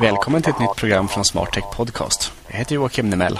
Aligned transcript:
Välkommen 0.00 0.42
till 0.42 0.52
ett 0.52 0.58
nytt 0.58 0.76
program 0.76 1.08
från 1.08 1.24
SmartTech 1.24 1.64
Podcast. 1.76 2.32
Jag 2.48 2.58
heter 2.58 2.74
Joakim 2.74 3.10
Nemell. 3.10 3.38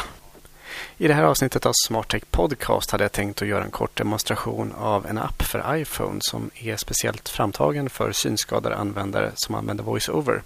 I 0.99 1.09
det 1.09 1.15
här 1.15 1.25
avsnittet 1.25 1.67
av 1.67 1.73
SmartTech 1.87 2.23
Podcast 2.31 2.91
hade 2.91 3.05
jag 3.05 3.13
tänkt 3.13 3.43
att 3.43 3.49
göra 3.49 3.65
en 3.65 3.71
kort 3.71 3.97
demonstration 3.99 4.73
av 4.73 5.07
en 5.07 5.19
app 5.19 5.43
för 5.43 5.77
iPhone 5.77 6.19
som 6.21 6.51
är 6.55 6.77
speciellt 6.77 7.29
framtagen 7.29 7.91
för 7.91 8.13
synskadade 8.13 8.77
användare 8.77 9.33
som 9.35 9.55
använder 9.55 9.85
VoiceOver. 9.85 10.43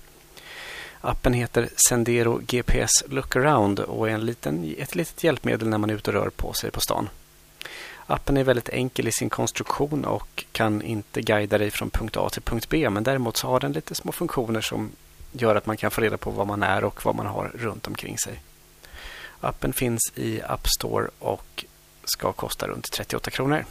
Appen 1.00 1.32
heter 1.32 1.68
Sendero 1.88 2.40
GPS 2.46 2.90
Lookaround 3.08 3.80
och 3.80 4.08
är 4.08 4.14
en 4.14 4.26
liten, 4.26 4.74
ett 4.78 4.94
litet 4.94 5.24
hjälpmedel 5.24 5.68
när 5.68 5.78
man 5.78 5.90
är 5.90 5.94
ute 5.94 6.10
och 6.10 6.14
rör 6.14 6.30
på 6.30 6.52
sig 6.52 6.70
på 6.70 6.80
stan. 6.80 7.08
Appen 8.06 8.36
är 8.36 8.44
väldigt 8.44 8.68
enkel 8.68 9.08
i 9.08 9.12
sin 9.12 9.30
konstruktion 9.30 10.04
och 10.04 10.44
kan 10.52 10.82
inte 10.82 11.22
guida 11.22 11.58
dig 11.58 11.70
från 11.70 11.90
punkt 11.90 12.16
A 12.16 12.28
till 12.32 12.42
punkt 12.42 12.68
B 12.68 12.90
men 12.90 13.02
däremot 13.02 13.36
så 13.36 13.46
har 13.46 13.60
den 13.60 13.72
lite 13.72 13.94
små 13.94 14.12
funktioner 14.12 14.60
som 14.60 14.90
gör 15.32 15.56
att 15.56 15.66
man 15.66 15.76
kan 15.76 15.90
få 15.90 16.00
reda 16.00 16.16
på 16.16 16.30
var 16.30 16.44
man 16.44 16.62
är 16.62 16.84
och 16.84 17.04
vad 17.04 17.14
man 17.14 17.26
har 17.26 17.50
runt 17.54 17.86
omkring 17.86 18.18
sig. 18.18 18.40
Appen 19.40 19.72
finns 19.72 20.12
i 20.14 20.42
App 20.42 20.68
Store 20.68 21.08
och 21.18 21.64
ska 22.04 22.32
kosta 22.32 22.66
runt 22.66 22.92
38 22.92 23.30
kronor. 23.30 23.64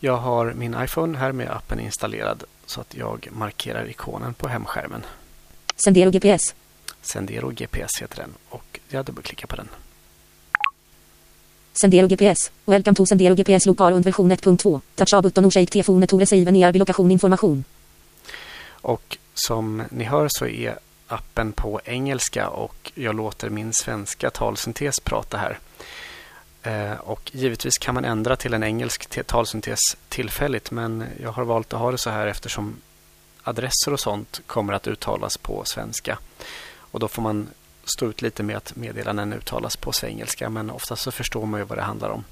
Jag 0.00 0.16
har 0.16 0.52
min 0.52 0.76
iPhone 0.84 1.18
här 1.18 1.32
med 1.32 1.50
appen 1.50 1.80
installerad 1.80 2.44
så 2.66 2.80
att 2.80 2.94
jag 2.94 3.28
markerar 3.32 3.88
ikonen 3.88 4.34
på 4.34 4.48
hemskärmen. 4.48 5.04
Sendero 5.84 6.10
GPS. 6.10 6.54
Sendero 7.00 7.50
GPS 7.50 7.90
heter 8.02 8.16
den 8.16 8.34
och 8.48 8.80
jag 8.88 9.04
dubbelklickar 9.04 9.46
på 9.46 9.56
den. 9.56 9.68
Sendero 11.80 12.08
GPS. 12.08 12.50
Welcome 12.64 12.94
to 12.94 13.06
Sendero 13.06 13.34
GPS 13.34 13.66
Lokalund 13.66 14.04
version 14.04 14.32
1.2. 14.32 14.80
Touch 14.94 15.22
button 15.22 15.44
och 15.44 15.54
shake 15.54 15.66
telefonen 15.66 16.08
to 16.08 16.18
receive 16.18 16.72
lokation 16.72 17.10
information. 17.10 17.64
Och 18.68 19.18
som 19.34 19.82
ni 19.90 20.04
hör 20.04 20.28
så 20.30 20.46
är 20.46 20.78
appen 21.08 21.52
på 21.52 21.80
engelska 21.84 22.48
och 22.48 22.92
jag 22.94 23.14
låter 23.14 23.50
min 23.50 23.72
svenska 23.72 24.30
talsyntes 24.30 25.00
prata 25.00 25.38
här. 25.38 25.58
Eh, 26.62 26.98
och 27.00 27.30
givetvis 27.34 27.78
kan 27.78 27.94
man 27.94 28.04
ändra 28.04 28.36
till 28.36 28.54
en 28.54 28.62
engelsk 28.62 29.26
talsyntes 29.26 29.80
tillfälligt 30.08 30.70
men 30.70 31.04
jag 31.20 31.32
har 31.32 31.44
valt 31.44 31.72
att 31.72 31.80
ha 31.80 31.90
det 31.90 31.98
så 31.98 32.10
här 32.10 32.26
eftersom 32.26 32.76
adresser 33.42 33.92
och 33.92 34.00
sånt 34.00 34.40
kommer 34.46 34.72
att 34.72 34.86
uttalas 34.86 35.36
på 35.38 35.64
svenska. 35.64 36.18
Och 36.78 37.00
då 37.00 37.08
får 37.08 37.22
man 37.22 37.48
stå 37.84 38.06
ut 38.06 38.22
lite 38.22 38.42
med 38.42 38.56
att 38.56 38.76
meddelanden 38.76 39.32
uttalas 39.32 39.76
på 39.76 39.92
engelska 40.02 40.50
men 40.50 40.70
oftast 40.70 41.02
så 41.02 41.10
förstår 41.12 41.46
man 41.46 41.60
ju 41.60 41.66
vad 41.66 41.78
det 41.78 41.82
handlar 41.82 42.10
om. 42.10 42.24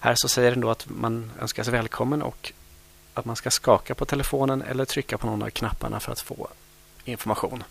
Här 0.00 0.14
så 0.16 0.28
säger 0.28 0.50
den 0.50 0.60
då 0.60 0.70
att 0.70 0.86
man 0.88 1.30
önskas 1.40 1.68
välkommen 1.68 2.22
och 2.22 2.52
att 3.14 3.24
man 3.24 3.36
ska 3.36 3.50
skaka 3.50 3.94
på 3.94 4.04
telefonen 4.04 4.62
eller 4.62 4.84
trycka 4.84 5.18
på 5.18 5.26
någon 5.26 5.42
av 5.42 5.50
knapparna 5.50 6.00
för 6.00 6.12
att 6.12 6.20
få 6.20 6.48
information. 7.04 7.64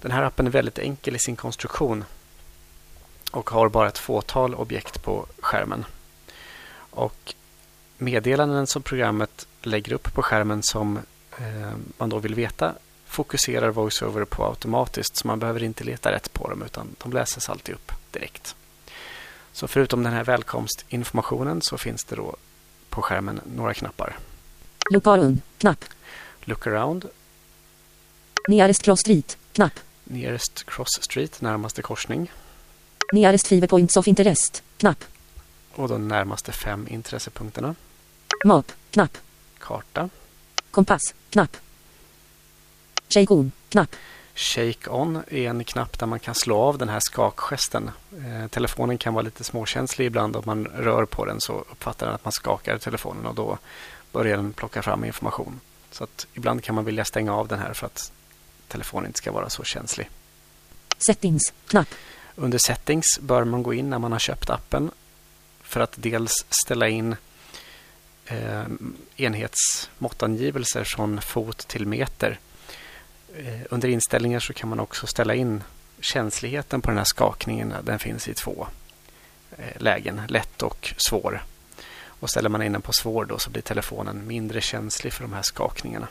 Den 0.00 0.10
här 0.10 0.22
appen 0.22 0.46
är 0.46 0.50
väldigt 0.50 0.78
enkel 0.78 1.16
i 1.16 1.18
sin 1.18 1.36
konstruktion 1.36 2.04
och 3.30 3.50
har 3.50 3.68
bara 3.68 3.88
ett 3.88 3.98
fåtal 3.98 4.54
objekt 4.54 5.02
på 5.02 5.26
skärmen. 5.40 5.84
Och 6.90 7.34
meddelanden 7.98 8.66
som 8.66 8.82
programmet 8.82 9.46
lägger 9.62 9.92
upp 9.92 10.14
på 10.14 10.22
skärmen 10.22 10.62
som 10.62 10.98
eh, 11.38 11.72
man 11.96 12.08
då 12.08 12.18
vill 12.18 12.34
veta 12.34 12.74
fokuserar 13.06 13.70
VoiceOver 13.70 14.24
på 14.24 14.44
automatiskt 14.44 15.16
så 15.16 15.26
man 15.26 15.38
behöver 15.38 15.62
inte 15.62 15.84
leta 15.84 16.12
rätt 16.12 16.32
på 16.32 16.50
dem 16.50 16.62
utan 16.62 16.96
de 16.98 17.12
läses 17.12 17.48
alltid 17.48 17.74
upp 17.74 17.92
direkt. 18.10 18.56
Så 19.52 19.68
förutom 19.68 20.02
den 20.02 20.12
här 20.12 20.24
välkomstinformationen 20.24 21.62
så 21.62 21.78
finns 21.78 22.04
det 22.04 22.16
då 22.16 22.36
på 22.90 23.02
skärmen 23.02 23.40
några 23.56 23.74
knappar. 23.74 24.16
Look 24.90 25.06
around, 25.06 25.40
knapp. 25.58 25.84
Look 26.40 26.66
around. 26.66 27.08
Nearest 28.48 28.82
cross 28.82 29.00
street, 29.00 29.38
knapp. 29.52 29.80
Nearest 30.04 30.66
cross 30.66 30.88
street, 31.00 31.40
närmaste 31.40 31.82
korsning. 31.82 32.32
Nearest 33.12 33.46
five 33.46 33.66
points 33.66 33.96
of 33.96 34.08
interest, 34.08 34.62
knapp. 34.76 35.04
Och 35.74 35.88
de 35.88 36.08
närmaste 36.08 36.52
fem 36.52 36.86
intressepunkterna. 36.90 37.74
Map, 38.44 38.72
knapp. 38.90 39.18
Karta. 39.58 40.08
Kompass, 40.70 41.14
knapp. 41.30 41.56
Shake 43.08 43.34
on, 43.34 43.52
knapp. 43.68 43.96
Shake 44.34 44.90
on 44.90 45.16
är 45.16 45.48
en 45.50 45.64
knapp 45.64 45.98
där 45.98 46.06
man 46.06 46.20
kan 46.20 46.34
slå 46.34 46.58
av 46.58 46.78
den 46.78 46.88
här 46.88 47.00
skakgesten. 47.00 47.90
Eh, 48.12 48.48
telefonen 48.48 48.98
kan 48.98 49.14
vara 49.14 49.22
lite 49.22 49.44
småkänslig 49.44 50.06
ibland 50.06 50.36
om 50.36 50.42
man 50.46 50.66
rör 50.66 51.04
på 51.04 51.24
den 51.24 51.40
så 51.40 51.52
uppfattar 51.52 52.06
den 52.06 52.14
att 52.14 52.24
man 52.24 52.32
skakar 52.32 52.78
telefonen 52.78 53.26
och 53.26 53.34
då 53.34 53.58
börjar 54.12 54.36
den 54.36 54.52
plocka 54.52 54.82
fram 54.82 55.04
information. 55.04 55.60
Så 55.90 56.04
att 56.04 56.26
ibland 56.34 56.64
kan 56.64 56.74
man 56.74 56.84
vilja 56.84 57.04
stänga 57.04 57.34
av 57.34 57.48
den 57.48 57.58
här 57.58 57.72
för 57.72 57.86
att 57.86 58.12
telefonen 58.74 59.06
inte 59.06 59.18
ska 59.18 59.32
vara 59.32 59.50
så 59.50 59.64
känslig. 59.64 60.10
Settings, 60.98 61.52
knapp. 61.68 61.88
Under 62.36 62.58
settings 62.58 63.06
bör 63.20 63.44
man 63.44 63.62
gå 63.62 63.74
in 63.74 63.90
när 63.90 63.98
man 63.98 64.12
har 64.12 64.18
köpt 64.18 64.50
appen 64.50 64.90
för 65.62 65.80
att 65.80 65.92
dels 65.96 66.32
ställa 66.64 66.88
in 66.88 67.16
eh, 68.26 68.64
enhetsmåttangivelser 69.16 70.84
från 70.84 71.20
fot 71.20 71.58
till 71.58 71.86
meter. 71.86 72.38
Eh, 73.36 73.60
under 73.70 73.88
inställningar 73.88 74.40
så 74.40 74.52
kan 74.52 74.68
man 74.68 74.80
också 74.80 75.06
ställa 75.06 75.34
in 75.34 75.62
känsligheten 76.00 76.80
på 76.80 76.90
den 76.90 76.98
här 76.98 77.04
skakningen. 77.04 77.74
Den 77.82 77.98
finns 77.98 78.28
i 78.28 78.34
två 78.34 78.66
eh, 79.58 79.82
lägen, 79.82 80.20
lätt 80.28 80.62
och 80.62 80.94
svår. 81.08 81.42
Och 82.06 82.30
ställer 82.30 82.48
man 82.48 82.62
in 82.62 82.72
den 82.72 82.82
på 82.82 82.92
svår 82.92 83.24
då 83.24 83.38
så 83.38 83.50
blir 83.50 83.62
telefonen 83.62 84.26
mindre 84.26 84.60
känslig 84.60 85.12
för 85.12 85.22
de 85.22 85.32
här 85.32 85.42
skakningarna. 85.42 86.08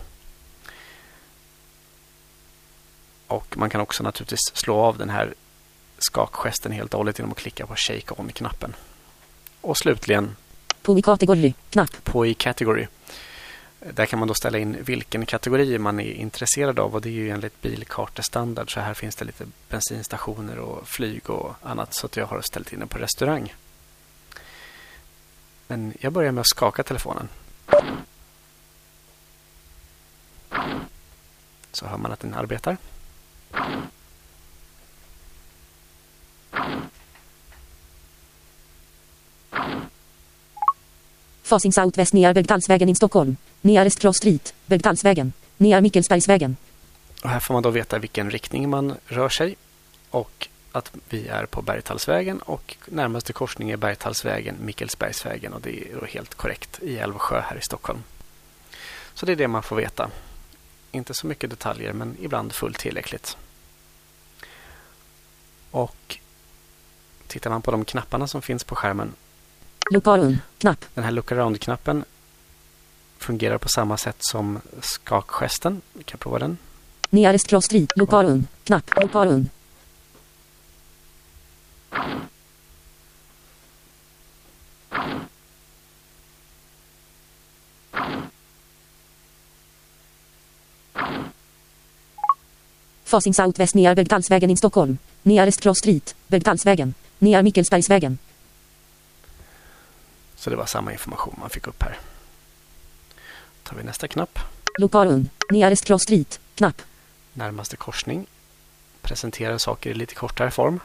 Och 3.28 3.58
man 3.58 3.70
kan 3.70 3.82
också 3.82 4.04
naturligtvis 4.04 4.52
slå 4.54 4.76
av 4.76 4.98
den 4.98 5.10
här 5.10 5.34
skakgesten 5.98 6.72
helt 6.72 6.94
och 6.94 6.98
hållet 6.98 7.20
genom 7.20 7.32
att 7.32 7.38
klicka 7.38 7.68
på 7.68 7.76
Shake 7.76 8.14
On-knappen. 8.18 8.76
Och 9.62 9.78
slutligen 9.78 10.36
På 10.82 11.00
i 11.00 11.02
kategori, 11.02 11.54
knapp. 11.70 12.04
På 12.04 12.26
i 12.26 12.34
category. 12.34 12.88
Där 13.80 14.06
kan 14.06 14.20
man 14.20 14.28
då 14.28 14.34
ställa 14.34 14.58
in 14.58 14.78
vilken 14.84 15.26
kategori 15.26 15.80
man 15.80 16.00
är 16.00 16.14
intresserad 16.14 16.80
av 16.80 16.96
och 16.96 17.02
det 17.02 17.10
är 17.10 17.14
ju 17.14 17.30
enligt 17.30 17.62
bilkartestandard 17.62 18.74
så 18.74 18.80
här 18.80 18.94
finns 18.94 19.16
det 19.16 19.26
lite 19.26 19.46
bensinstationer 19.70 20.58
och 20.58 20.88
flyg 20.88 21.30
och 21.30 21.56
annat 21.62 21.94
så 21.94 22.06
att 22.06 22.18
jag 22.18 22.26
har 22.26 22.42
ställt 22.42 22.74
in 22.74 22.80
den 22.80 22.88
på 22.88 22.98
restaurang. 22.98 23.54
Men 25.68 25.94
jag 26.00 26.14
börjar 26.14 26.32
med 26.32 26.42
att 26.42 26.48
skaka 26.48 26.84
telefonen. 26.84 27.30
Så 31.72 31.86
hör 31.86 31.98
man 31.98 32.12
att 32.12 32.20
den 32.20 32.34
arbetar. 32.34 32.78
Facing 41.44 41.74
Southwest 41.74 42.14
near 42.14 42.34
Bergdalsvägen 42.34 42.90
in 42.90 42.96
Stockholm. 42.96 43.38
Nearest 43.62 44.00
Cross 44.00 44.18
Street, 44.18 44.54
Bergdalsvägen. 44.66 45.34
Near 45.58 45.82
Mikkelsbergsvägen. 45.82 46.58
Och 47.24 47.30
här 47.30 47.40
får 47.40 47.54
man 47.54 47.64
då 47.64 47.70
veta 47.70 48.00
vilken 48.00 48.32
riktning 48.32 48.70
man 48.70 48.96
rör 49.06 49.30
sig 49.30 49.56
och 50.10 50.48
att 50.72 50.92
vi 51.10 51.28
är 51.28 51.46
på 51.46 51.62
Bergtallsvägen 51.62 52.40
och 52.40 52.76
närmaste 52.86 53.34
korsning 53.34 53.70
är 53.72 53.78
Bergtallsvägen, 53.78 54.56
Mickelsbergsvägen 54.62 55.54
och 55.54 55.62
det 55.62 55.92
är 55.92 56.00
då 56.00 56.06
helt 56.06 56.36
korrekt 56.36 56.80
i 56.84 56.98
Älvsjö 56.98 57.42
här 57.42 57.58
i 57.58 57.62
Stockholm. 57.62 58.04
Så 59.14 59.26
det 59.26 59.32
är 59.32 59.36
det 59.36 59.48
man 59.48 59.64
får 59.64 59.76
veta. 59.76 60.10
Inte 60.92 61.14
så 61.14 61.28
mycket 61.28 61.50
detaljer 61.50 61.94
men 61.94 62.18
ibland 62.22 62.54
fullt 62.54 62.80
tillräckligt. 62.80 63.38
Och 65.74 66.18
tittar 67.28 67.50
man 67.50 67.62
på 67.62 67.72
de 67.72 67.86
knapparna 67.86 68.28
som 68.28 68.42
finns 68.42 68.64
på 68.64 68.76
skärmen. 68.76 69.14
Look 69.92 70.08
around, 70.08 70.38
knapp. 70.58 70.86
Den 70.94 71.04
här 71.04 71.12
look 71.12 71.32
around-knappen 71.32 72.04
fungerar 73.18 73.58
på 73.58 73.70
samma 73.70 73.98
sätt 73.98 74.16
som 74.20 74.62
skakgesten. 74.82 75.82
Vi 75.94 76.04
kan 76.04 76.20
prova 76.20 76.40
den. 76.40 76.58
Nearest 77.10 77.48
cross 77.48 77.66
street, 77.66 77.90
look 77.96 78.14
around, 78.14 78.48
knapp. 78.64 78.92
Look 79.02 79.16
around. 79.16 79.50
Facing 93.04 93.34
Southwest 93.34 93.76
near 93.76 93.96
Bergdalsvägen 93.96 94.50
i 94.50 94.58
Stockholm. 94.58 94.98
Nearest 95.24 95.62
Cross 95.62 95.78
Street, 95.78 96.16
Bergdalsvägen. 96.28 96.94
Near 97.20 97.42
Mickelsbergsvägen. 97.44 98.18
Så 100.36 100.50
det 100.50 100.56
var 100.56 100.66
samma 100.66 100.92
information 100.92 101.36
man 101.40 101.50
fick 101.50 101.68
upp 101.68 101.84
här. 101.84 101.98
Tar 103.64 103.76
vi 103.76 103.84
nästa 103.84 104.08
knapp. 104.08 104.40
Loparun. 104.80 105.30
Nearest 105.52 105.86
cross 105.86 106.04
street. 106.04 106.40
Knapp. 106.56 106.82
Närmaste 107.34 107.76
korsning. 107.76 108.26
Presenterar 109.02 109.58
saker 109.58 109.90
i 109.90 109.94
lite 109.94 110.16
kortare 110.16 110.52
form. 110.52 110.80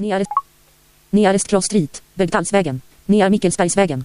Nearest. 0.00 0.30
Nearest 1.10 1.48
cross 1.48 1.64
street. 1.64 2.02
Bergdalsvägen. 2.14 2.80
Near 3.06 3.30
Mikkelsbergsvägen. 3.30 4.04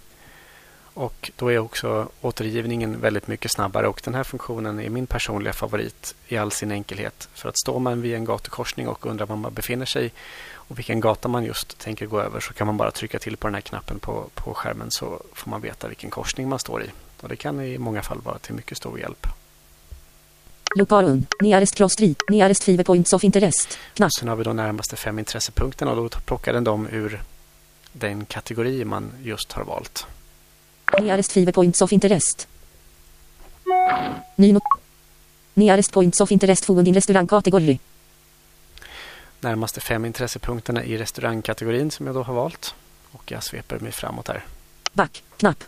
Och 0.93 1.31
då 1.35 1.51
är 1.51 1.57
också 1.57 2.09
återgivningen 2.21 3.01
väldigt 3.01 3.27
mycket 3.27 3.51
snabbare 3.51 3.87
och 3.87 4.01
den 4.03 4.15
här 4.15 4.23
funktionen 4.23 4.79
är 4.79 4.89
min 4.89 5.07
personliga 5.07 5.53
favorit 5.53 6.15
i 6.27 6.37
all 6.37 6.51
sin 6.51 6.71
enkelhet. 6.71 7.29
För 7.33 7.49
att 7.49 7.57
står 7.57 7.79
man 7.79 8.01
vid 8.01 8.15
en 8.15 8.25
gatukorsning 8.25 8.87
och 8.87 9.05
undrar 9.05 9.25
var 9.25 9.35
man 9.35 9.53
befinner 9.53 9.85
sig 9.85 10.13
och 10.53 10.77
vilken 10.77 10.99
gata 10.99 11.27
man 11.27 11.43
just 11.43 11.77
tänker 11.77 12.05
gå 12.05 12.21
över 12.21 12.39
så 12.39 12.53
kan 12.53 12.67
man 12.67 12.77
bara 12.77 12.91
trycka 12.91 13.19
till 13.19 13.37
på 13.37 13.47
den 13.47 13.53
här 13.53 13.61
knappen 13.61 13.99
på, 13.99 14.25
på 14.33 14.53
skärmen 14.53 14.91
så 14.91 15.21
får 15.33 15.49
man 15.49 15.61
veta 15.61 15.87
vilken 15.87 16.09
korsning 16.09 16.49
man 16.49 16.59
står 16.59 16.83
i. 16.83 16.89
Och 17.21 17.29
det 17.29 17.35
kan 17.35 17.61
i 17.61 17.77
många 17.77 18.01
fall 18.01 18.21
vara 18.21 18.37
till 18.37 18.53
mycket 18.53 18.77
stor 18.77 18.99
hjälp. 18.99 19.27
Loparun. 20.75 21.25
Nearest 21.41 21.75
cross 21.75 21.93
street. 21.93 22.17
Nearest 22.29 22.63
five 22.63 22.83
points 22.83 23.13
of 23.13 23.23
interest. 23.23 23.79
Knapp. 23.93 24.11
Sen 24.19 24.27
har 24.27 24.35
vi 24.35 24.43
då 24.43 24.53
närmaste 24.53 24.95
fem 24.95 25.19
intressepunkten 25.19 25.87
och 25.87 25.95
då 25.95 26.09
plockar 26.09 26.53
den 26.53 26.63
dem 26.63 26.87
ur 26.91 27.21
den 27.91 28.25
kategori 28.25 28.85
man 28.85 29.11
just 29.23 29.51
har 29.51 29.63
valt. 29.63 30.07
Nearest 30.99 31.31
five 31.31 31.51
points 31.51 31.81
of 31.81 31.93
interest. 31.93 32.47
Ny 34.35 34.53
not- 34.53 34.63
Nearest 35.53 35.91
points 35.91 36.21
of 36.21 36.31
interest 36.31 36.65
found 36.65 36.87
in 36.87 36.93
restaurangkategori. 36.93 37.79
Närmaste 39.39 39.79
fem 39.81 40.05
intressepunkterna 40.05 40.83
i 40.83 40.97
restaurangkategorin 40.97 41.91
som 41.91 42.05
jag 42.05 42.15
då 42.15 42.23
har 42.23 42.33
valt. 42.33 42.75
Och 43.11 43.31
jag 43.31 43.43
sveper 43.43 43.79
mig 43.79 43.91
framåt 43.91 44.27
här. 44.27 44.45
Back. 44.93 45.23
Knapp. 45.37 45.63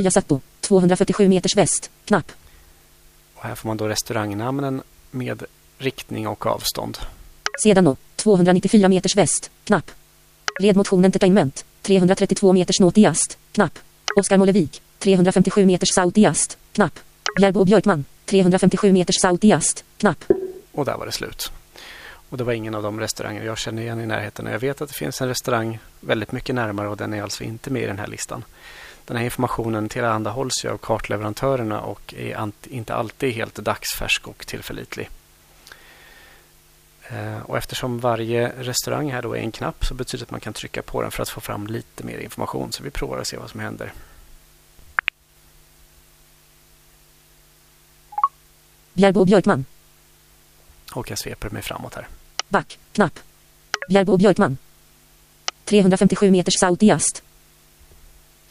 Yasatto. 0.00 0.40
247 0.60 1.28
meters 1.28 1.56
väst. 1.56 1.90
Knapp. 2.04 2.32
Och 3.34 3.44
här 3.44 3.54
får 3.54 3.68
man 3.68 3.76
då 3.76 3.88
restaurangnamnen 3.88 4.82
med 5.10 5.42
riktning 5.78 6.28
och 6.28 6.46
avstånd. 6.46 6.98
Sedano. 7.62 7.96
294 8.16 8.88
meters 8.88 9.16
väst. 9.16 9.50
Knapp. 9.64 9.90
Redmotion 10.60 11.04
Entertainment. 11.04 11.64
332 11.82 12.52
meters 12.52 12.80
northeast. 12.80 13.38
Knapp. 13.52 13.78
Oskar 14.18 14.36
Mollevik. 14.36 14.82
357 14.98 15.66
meters 15.66 15.94
southeast. 15.94 16.58
Knapp. 16.72 16.98
Bjärbo 17.36 17.64
Björkman. 17.64 18.04
357 18.24 18.92
meters 18.92 19.20
southeast. 19.20 19.84
Knapp. 19.96 20.24
Och 20.72 20.84
där 20.84 20.96
var 20.96 21.06
det 21.06 21.12
slut. 21.12 21.52
Och 22.28 22.38
det 22.38 22.44
var 22.44 22.52
ingen 22.52 22.74
av 22.74 22.82
de 22.82 23.00
restauranger 23.00 23.44
jag 23.44 23.58
känner 23.58 23.82
igen 23.82 24.00
i 24.00 24.06
närheten. 24.06 24.46
Och 24.46 24.52
jag 24.52 24.58
vet 24.58 24.80
att 24.80 24.88
det 24.88 24.94
finns 24.94 25.20
en 25.20 25.28
restaurang 25.28 25.78
väldigt 26.00 26.32
mycket 26.32 26.54
närmare 26.54 26.88
och 26.88 26.96
den 26.96 27.14
är 27.14 27.22
alltså 27.22 27.44
inte 27.44 27.70
med 27.70 27.82
i 27.82 27.86
den 27.86 27.98
här 27.98 28.06
listan. 28.06 28.44
Den 29.04 29.16
här 29.16 29.24
informationen 29.24 29.88
tillhandahålls 29.88 30.64
ju 30.64 30.68
av 30.68 30.76
kartleverantörerna 30.76 31.80
och 31.80 32.14
är 32.16 32.50
inte 32.68 32.94
alltid 32.94 33.34
helt 33.34 33.54
dagsfärsk 33.54 34.28
och 34.28 34.46
tillförlitlig. 34.46 35.10
Eh, 37.08 37.40
och 37.42 37.56
eftersom 37.56 37.98
varje 38.00 38.52
restaurang 38.58 39.12
här 39.12 39.22
då 39.22 39.36
är 39.36 39.40
en 39.40 39.52
knapp 39.52 39.84
så 39.84 39.94
betyder 39.94 40.18
det 40.18 40.26
att 40.26 40.30
man 40.30 40.40
kan 40.40 40.52
trycka 40.52 40.82
på 40.82 41.02
den 41.02 41.10
för 41.10 41.22
att 41.22 41.28
få 41.28 41.40
fram 41.40 41.66
lite 41.66 42.04
mer 42.04 42.18
information. 42.18 42.72
Så 42.72 42.82
vi 42.82 42.90
provar 42.90 43.16
och 43.16 43.26
ser 43.26 43.38
vad 43.38 43.50
som 43.50 43.60
händer. 43.60 43.92
Bjärbo 48.98 49.24
Björkman. 49.24 49.64
Och 50.92 51.10
jag 51.10 51.18
sveper 51.18 51.50
mig 51.50 51.62
framåt 51.62 51.94
här. 51.94 52.08
Back. 52.48 52.78
Knapp. 52.92 53.18
Bjärbo 53.88 54.16
Björkman. 54.16 54.56
357 55.64 56.30
meters 56.30 56.54
southeast. 56.60 57.22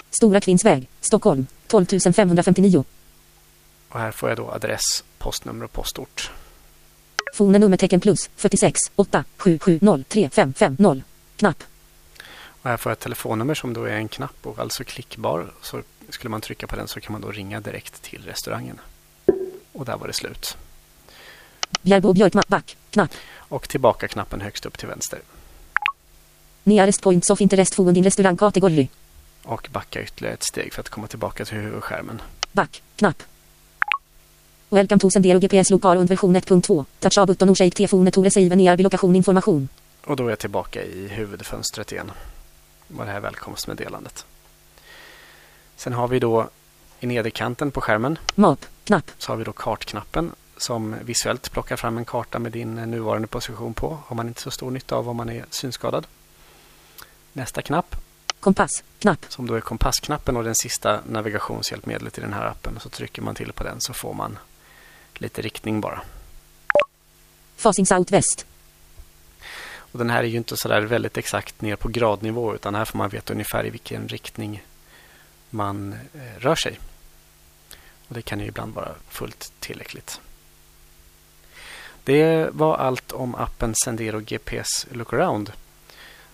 Stora 0.10 0.42
Kvinnsväg, 0.42 0.90
Stockholm. 1.02 1.48
12 1.68 1.86
559. 2.16 2.84
Och 3.90 4.00
här 4.00 4.12
får 4.12 4.30
jag 4.30 4.38
då 4.38 4.52
adress, 4.52 5.04
postnummer 5.18 5.66
och 5.66 5.72
postort. 5.72 6.32
Fone 7.34 7.60
nummertecken 7.60 8.00
plus 8.00 8.30
46 8.36 8.80
8 8.96 9.24
770 9.38 10.06
3550. 10.10 11.04
Knapp. 11.36 11.64
Och 12.62 12.70
här 12.70 12.78
får 12.78 12.90
jag 12.90 12.96
ett 12.96 13.04
telefonnummer 13.04 13.54
som 13.54 13.74
då 13.74 13.84
är 13.84 13.96
en 13.96 14.08
knapp 14.08 14.38
och 14.48 14.60
alltså 14.60 14.84
klickbar. 14.84 15.54
Så 15.62 15.82
skulle 16.10 16.30
man 16.30 16.42
trycka 16.42 16.68
på 16.68 16.76
den 16.76 16.88
så 16.88 17.00
kan 17.00 17.12
man 17.12 17.22
då 17.22 17.32
ringa 17.32 17.60
direkt 17.60 18.02
till 18.02 18.24
restaurangen. 18.26 18.80
Och 19.78 19.86
där 19.86 19.98
var 19.98 20.08
det 20.08 20.14
slut. 20.14 20.58
Bjärbo 21.82 22.14
Björkman. 22.14 22.44
Back. 22.48 22.78
Knapp. 22.90 23.12
Och 23.38 23.70
tillbaka-knappen 23.70 24.42
högst 24.42 24.66
upp 24.66 24.78
till 24.78 24.88
vänster. 24.88 25.20
Nearest 26.64 27.02
points 27.02 27.30
of 27.30 27.42
interest 27.42 27.76
found 27.76 27.98
in 27.98 28.04
restaurangkategori. 28.04 28.90
Och 29.44 29.68
backa 29.72 30.04
ytterligare 30.04 30.34
ett 30.34 30.44
steg 30.44 30.74
för 30.74 30.82
att 30.82 30.90
komma 30.90 31.08
tillbaka 31.08 31.46
till 31.46 31.58
huvudskärmen. 31.58 32.22
Back. 32.52 32.82
Knapp. 32.96 33.24
Welcome 34.70 35.00
to 35.00 35.10
Sendero 35.10 35.40
GPS 35.40 35.70
Lokal 35.70 35.98
und 35.98 36.10
version 36.10 36.36
1.2. 36.36 36.86
Touch 37.00 37.18
av 37.18 37.28
button 37.28 37.50
och 37.50 37.58
shake 37.58 37.76
telefonen 37.76 38.12
to 38.12 38.24
receive 38.24 38.56
near 38.56 38.78
lokation 38.78 39.16
information. 39.16 39.70
Och 40.06 40.16
då 40.16 40.26
är 40.26 40.30
jag 40.30 40.40
tillbaka 40.40 40.84
i 40.84 41.08
huvudfönstret 41.08 41.92
igen. 41.92 42.12
Var 42.88 43.06
det 43.06 43.12
här 43.12 43.20
välkomstmeddelandet. 43.20 44.26
Sen 45.76 45.94
har 45.94 46.08
vi 46.08 46.20
då 46.20 46.50
i 47.00 47.08
nederkanten 47.08 47.72
på 47.72 47.82
skärmen 47.82 48.20
Map. 48.36 48.66
Knapp. 48.84 49.12
så 49.18 49.32
har 49.32 49.38
vi 49.38 49.44
då 49.44 49.52
kartknappen 49.52 50.32
som 50.58 50.96
visuellt 51.02 51.52
plockar 51.52 51.76
fram 51.76 51.98
en 51.98 52.06
karta 52.06 52.40
med 52.40 52.52
din 52.52 52.76
nuvarande 52.76 53.28
position 53.28 53.74
på. 53.74 53.98
Har 54.06 54.16
man 54.16 54.28
inte 54.28 54.42
så 54.42 54.52
stor 54.52 54.72
nytta 54.72 54.96
av 54.96 55.10
om 55.10 55.18
man 55.18 55.30
är 55.30 55.46
synskadad. 55.50 56.08
Nästa 57.34 57.62
knapp 57.62 57.96
Kompass. 58.40 58.84
Knapp. 59.00 59.26
som 59.30 59.48
då 59.48 59.54
är 59.54 59.62
kompassknappen 59.62 60.38
och 60.38 60.44
den 60.44 60.56
sista 60.56 61.00
navigationshjälpmedlet 61.06 62.18
i 62.18 62.22
den 62.22 62.34
här 62.34 62.46
appen. 62.46 62.80
Så 62.80 62.90
trycker 62.90 63.22
man 63.22 63.36
till 63.36 63.54
på 63.54 63.64
den 63.64 63.82
så 63.82 63.94
får 63.94 64.14
man 64.14 64.38
lite 65.14 65.42
riktning 65.42 65.82
bara. 65.82 66.02
Facing 67.56 67.86
southwest. 67.86 68.46
Och 69.92 70.00
den 70.00 70.10
här 70.10 70.24
är 70.24 70.28
ju 70.28 70.38
inte 70.38 70.58
så 70.58 70.68
där 70.68 70.82
väldigt 70.82 71.18
exakt 71.18 71.62
ner 71.62 71.76
på 71.76 71.88
gradnivå 71.90 72.56
utan 72.56 72.76
här 72.76 72.86
får 72.86 72.98
man 72.98 73.10
veta 73.10 73.34
ungefär 73.34 73.66
i 73.66 73.70
vilken 73.70 74.08
riktning 74.08 74.64
man 75.50 75.94
eh, 75.94 76.40
rör 76.40 76.56
sig. 76.56 76.80
Och 78.08 78.16
Det 78.16 78.22
kan 78.22 78.40
ju 78.40 78.46
ibland 78.46 78.74
vara 78.74 78.96
fullt 79.10 79.54
tillräckligt. 79.60 80.22
Det 82.04 82.50
var 82.52 82.78
allt 82.78 83.12
om 83.12 83.36
appen 83.36 83.76
Sendero 83.84 84.20
GPS 84.20 84.88
Lookaround. 84.92 85.52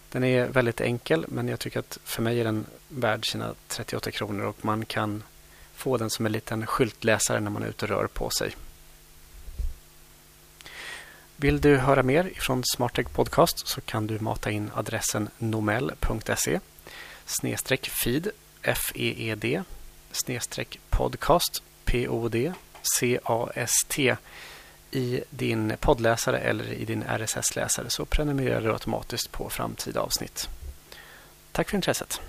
Den 0.09 0.23
är 0.23 0.47
väldigt 0.47 0.81
enkel 0.81 1.25
men 1.27 1.47
jag 1.47 1.59
tycker 1.59 1.79
att 1.79 1.99
för 2.03 2.21
mig 2.21 2.39
är 2.39 2.43
den 2.43 2.65
värd 2.87 3.31
sina 3.31 3.53
38 3.67 4.11
kronor 4.11 4.45
och 4.45 4.65
man 4.65 4.85
kan 4.85 5.23
få 5.73 5.97
den 5.97 6.09
som 6.09 6.25
en 6.25 6.31
liten 6.31 6.67
skyltläsare 6.67 7.39
när 7.39 7.51
man 7.51 7.63
är 7.63 7.67
ute 7.67 7.85
och 7.85 7.89
rör 7.89 8.07
på 8.07 8.29
sig. 8.29 8.55
Vill 11.35 11.61
du 11.61 11.77
höra 11.77 12.03
mer 12.03 12.31
från 12.35 12.63
SmartTech 12.75 13.07
Podcast 13.07 13.67
så 13.67 13.81
kan 13.81 14.07
du 14.07 14.19
mata 14.19 14.51
in 14.51 14.71
adressen 14.75 15.29
nomel.se 15.37 16.59
snedstreck 17.25 17.89
feed 17.89 18.31
feed 18.63 19.63
snedstreck 20.11 20.79
podcast 20.89 21.63
POD 21.85 22.53
CAST 23.25 23.99
i 24.91 25.21
din 25.29 25.73
poddläsare 25.79 26.39
eller 26.39 26.73
i 26.73 26.85
din 26.85 27.03
RSS-läsare 27.03 27.89
så 27.89 28.05
prenumererar 28.05 28.61
du 28.61 28.71
automatiskt 28.71 29.31
på 29.31 29.49
framtida 29.49 30.01
avsnitt. 30.01 30.49
Tack 31.51 31.69
för 31.69 31.75
intresset. 31.75 32.21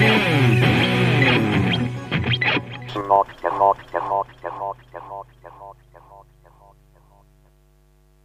Mm 0.00 0.81
smart, 3.12 3.28
smart. 3.40 3.91